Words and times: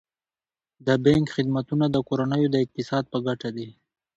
د 0.85 0.87
بانک 1.03 1.25
خدمتونه 1.35 1.85
د 1.89 1.97
کورنیو 2.07 2.51
د 2.51 2.55
اقتصاد 2.65 3.03
په 3.11 3.17
ګټه 3.27 3.49
دي. 3.57 3.69